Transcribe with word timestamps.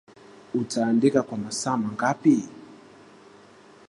Utaandika 0.53 1.21
kwa 1.21 1.37
masaa 1.37 1.77
mangapi 1.77 2.49